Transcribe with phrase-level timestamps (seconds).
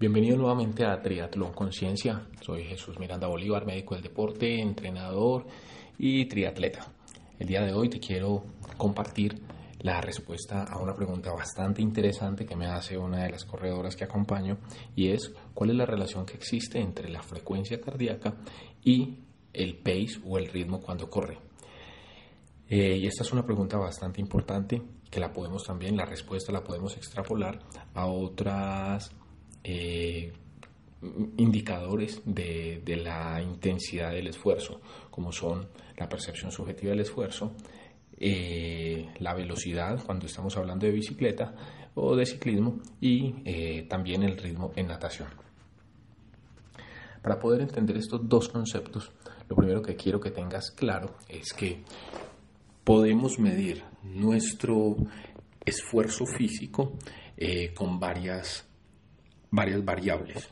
[0.00, 2.22] Bienvenido nuevamente a Triatlón Conciencia.
[2.40, 5.44] Soy Jesús Miranda Bolívar, médico del deporte, entrenador
[5.98, 6.86] y triatleta.
[7.36, 8.44] El día de hoy te quiero
[8.76, 9.42] compartir
[9.80, 14.04] la respuesta a una pregunta bastante interesante que me hace una de las corredoras que
[14.04, 14.58] acompaño
[14.94, 18.36] y es cuál es la relación que existe entre la frecuencia cardíaca
[18.84, 19.18] y
[19.52, 21.38] el pace o el ritmo cuando corre.
[22.68, 24.80] Eh, y esta es una pregunta bastante importante
[25.10, 27.58] que la podemos también, la respuesta la podemos extrapolar
[27.94, 29.10] a otras
[29.64, 30.32] eh,
[31.36, 37.52] indicadores de, la intensidad del esfuerzo, como son la percepción subjetiva del esfuerzo,
[38.18, 41.54] eh, la velocidad cuando estamos hablando de bicicleta
[41.94, 45.28] o de ciclismo y eh, también el ritmo en natación.
[47.22, 49.12] Para poder entender estos dos conceptos,
[49.48, 51.82] lo primero que quiero que tengas claro es que
[52.84, 54.96] podemos medir nuestro
[55.64, 56.94] esfuerzo físico
[57.76, 58.67] con varias
[59.50, 60.48] varias variables.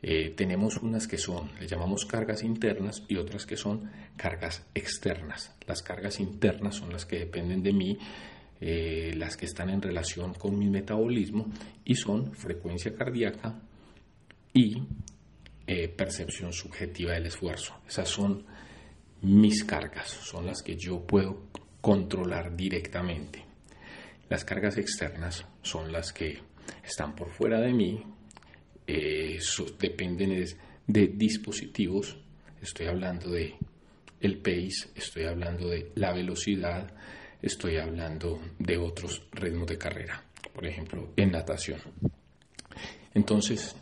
[0.00, 5.54] Eh, tenemos unas que son, le llamamos cargas internas y otras que son cargas externas.
[5.66, 7.98] Las cargas internas son las que dependen de mí,
[8.60, 11.46] eh, las que están en relación con mi metabolismo
[11.84, 13.60] y son frecuencia cardíaca
[14.52, 14.82] y
[15.66, 17.74] eh, percepción subjetiva del esfuerzo.
[17.88, 18.44] Esas son
[19.22, 21.48] mis cargas, son las que yo puedo
[21.80, 23.44] controlar directamente.
[24.28, 26.38] Las cargas externas son las que
[26.84, 28.04] están por fuera de mí,
[28.88, 29.38] eh,
[29.78, 30.46] dependen
[30.86, 32.16] de dispositivos,
[32.62, 33.54] estoy hablando de
[34.20, 36.90] el pace, estoy hablando de la velocidad,
[37.42, 41.80] estoy hablando de otros ritmos de carrera, por ejemplo, en natación.
[43.12, 43.76] Entonces,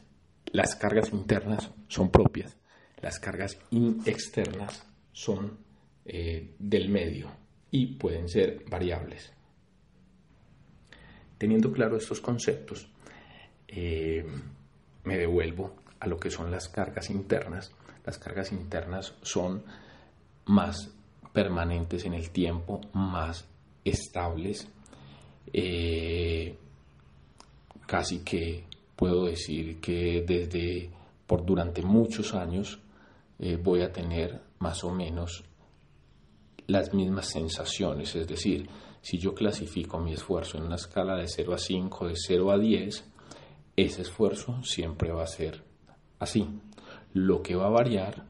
[0.52, 2.56] las cargas internas son propias,
[3.00, 3.58] las cargas
[4.04, 5.56] externas son
[6.04, 7.30] eh, del medio
[7.70, 9.32] y pueden ser variables.
[11.38, 12.88] Teniendo claro estos conceptos,
[13.68, 14.24] eh,
[15.06, 17.72] me devuelvo a lo que son las cargas internas.
[18.04, 19.64] Las cargas internas son
[20.46, 20.90] más
[21.32, 23.46] permanentes en el tiempo, más
[23.84, 24.68] estables.
[25.52, 26.58] Eh,
[27.86, 28.64] casi que
[28.94, 30.90] puedo decir que desde
[31.26, 32.80] por durante muchos años
[33.38, 35.44] eh, voy a tener más o menos
[36.66, 38.68] las mismas sensaciones, es decir,
[39.00, 42.58] si yo clasifico mi esfuerzo en una escala de 0 a 5, de 0 a
[42.58, 43.04] 10,
[43.76, 45.62] ese esfuerzo siempre va a ser
[46.18, 46.48] así.
[47.12, 48.24] Lo que va a variar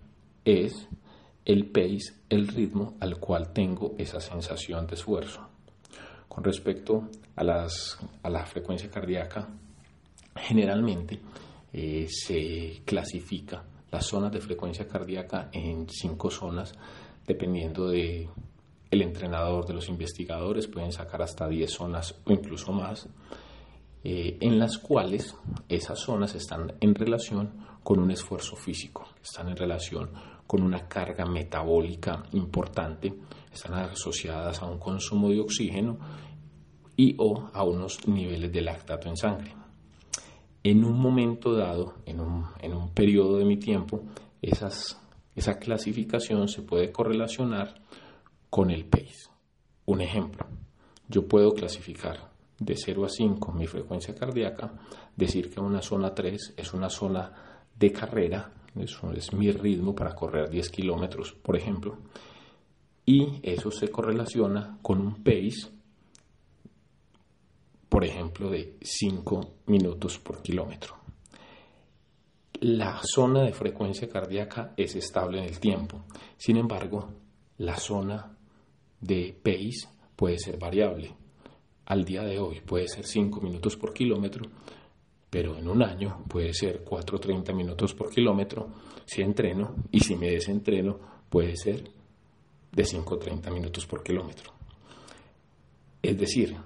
[0.44, 0.88] es
[1.44, 5.48] el pace, el ritmo al cual tengo esa sensación de esfuerzo.
[6.28, 9.48] Con respecto a, las, a la frecuencia cardíaca,
[10.34, 11.20] generalmente
[11.72, 16.74] eh, se clasifica las zonas de frecuencia cardíaca en cinco zonas,
[17.26, 18.28] dependiendo de
[18.90, 23.08] el entrenador de los investigadores, pueden sacar hasta 10 zonas o incluso más.
[24.08, 25.34] Eh, en las cuales
[25.68, 30.10] esas zonas están en relación con un esfuerzo físico, están en relación
[30.46, 33.12] con una carga metabólica importante,
[33.52, 35.98] están asociadas a un consumo de oxígeno
[36.96, 39.52] y o a unos niveles de lactato en sangre.
[40.62, 44.04] En un momento dado, en un, en un periodo de mi tiempo,
[44.40, 45.00] esas,
[45.34, 47.82] esa clasificación se puede correlacionar
[48.50, 49.30] con el pace.
[49.84, 50.46] Un ejemplo,
[51.08, 54.72] yo puedo clasificar de 0 a 5 mi frecuencia cardíaca,
[55.14, 57.32] decir que una zona 3 es una zona
[57.78, 61.98] de carrera, eso es mi ritmo para correr 10 kilómetros, por ejemplo,
[63.04, 65.70] y eso se correlaciona con un pace,
[67.88, 70.96] por ejemplo, de 5 minutos por kilómetro.
[72.60, 76.04] La zona de frecuencia cardíaca es estable en el tiempo,
[76.38, 77.12] sin embargo,
[77.58, 78.34] la zona
[79.00, 81.14] de pace puede ser variable
[81.86, 84.44] al día de hoy puede ser 5 minutos por kilómetro,
[85.30, 88.68] pero en un año puede ser 4.30 minutos por kilómetro
[89.04, 90.98] si entreno y si me desentreno
[91.28, 91.90] puede ser
[92.72, 94.52] de 5.30 minutos por kilómetro.
[96.02, 96.56] Es decir,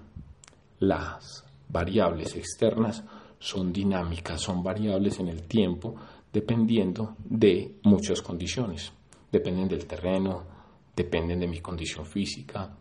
[0.80, 3.04] las variables externas
[3.38, 5.96] son dinámicas, son variables en el tiempo
[6.32, 8.92] dependiendo de muchas condiciones.
[9.30, 10.44] Dependen del terreno,
[10.94, 12.76] dependen de mi condición física,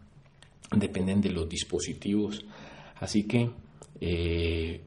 [0.72, 2.46] dependen de los dispositivos.
[3.00, 3.50] Así que
[4.02, 4.82] eh,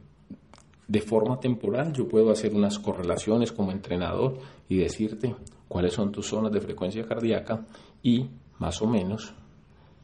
[0.88, 4.38] de forma temporal yo puedo hacer unas correlaciones como entrenador
[4.68, 5.34] y decirte
[5.68, 7.64] cuáles son tus zonas de frecuencia cardíaca
[8.02, 9.34] y más o menos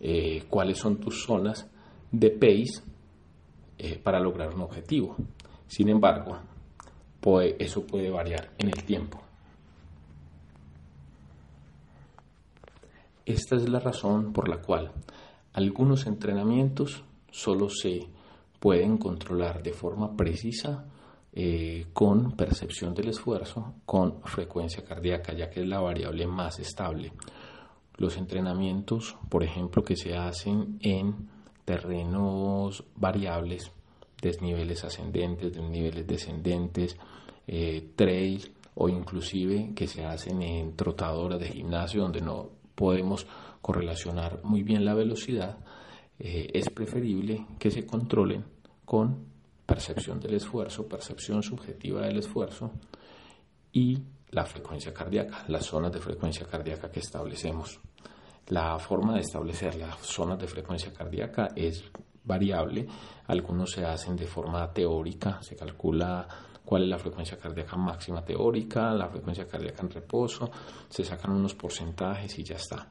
[0.01, 1.69] eh, cuáles son tus zonas
[2.11, 2.83] de pace
[3.79, 5.17] eh, para lograr un objetivo.
[5.67, 6.39] Sin embargo,
[7.59, 9.21] eso puede variar en el tiempo.
[13.27, 14.91] Esta es la razón por la cual
[15.59, 17.03] algunos entrenamientos
[17.33, 18.07] solo se
[18.61, 20.87] pueden controlar de forma precisa
[21.33, 27.13] eh, con percepción del esfuerzo, con frecuencia cardíaca, ya que es la variable más estable.
[27.97, 31.29] Los entrenamientos, por ejemplo, que se hacen en
[31.65, 33.73] terrenos variables,
[34.23, 36.97] desniveles ascendentes, desniveles descendentes,
[37.49, 43.27] eh, trail o inclusive que se hacen en trotadoras de gimnasio donde no podemos
[43.61, 45.59] correlacionar muy bien la velocidad,
[46.17, 48.45] eh, es preferible que se controlen
[48.85, 49.27] con
[49.67, 52.71] percepción del esfuerzo, percepción subjetiva del esfuerzo
[53.73, 53.99] y
[54.31, 57.81] la frecuencia cardíaca, las zonas de frecuencia cardíaca que establecemos.
[58.47, 61.83] La forma de establecer las zonas de frecuencia cardíaca es
[62.29, 62.87] variable.
[63.27, 66.29] Algunos se hacen de forma teórica, se calcula
[66.65, 70.51] cuál es la frecuencia cardíaca máxima teórica, la frecuencia cardíaca en reposo,
[70.89, 72.87] se sacan unos porcentajes y ya está.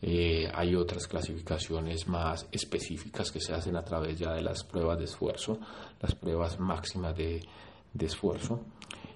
[0.00, 4.98] Eh, hay otras clasificaciones más específicas que se hacen a través ya de las pruebas
[4.98, 5.60] de esfuerzo,
[6.00, 7.40] las pruebas máximas de,
[7.92, 8.60] de esfuerzo.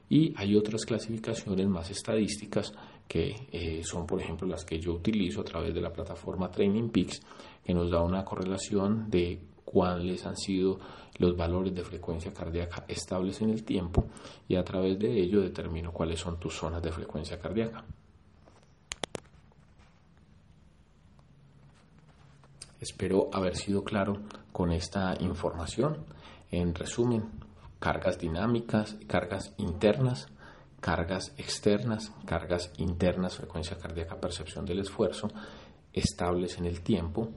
[0.08, 2.72] Y hay otras clasificaciones más estadísticas
[3.08, 6.88] que eh, son, por ejemplo, las que yo utilizo a través de la plataforma Training
[6.90, 7.20] Peaks,
[7.66, 10.78] que nos da una correlación de cuáles han sido
[11.18, 14.04] los valores de frecuencia cardíaca estables en el tiempo
[14.46, 17.84] y a través de ello determino cuáles son tus zonas de frecuencia cardíaca.
[22.78, 24.20] Espero haber sido claro
[24.52, 26.04] con esta información.
[26.52, 27.24] En resumen,
[27.80, 30.28] cargas dinámicas, cargas internas,
[30.80, 35.28] cargas externas, cargas internas, frecuencia cardíaca, percepción del esfuerzo,
[35.92, 37.32] estables en el tiempo,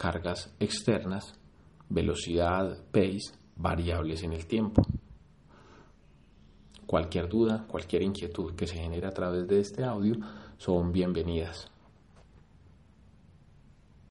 [0.00, 1.34] cargas externas,
[1.90, 4.80] velocidad, pace, variables en el tiempo.
[6.86, 10.16] Cualquier duda, cualquier inquietud que se genere a través de este audio
[10.56, 11.69] son bienvenidas.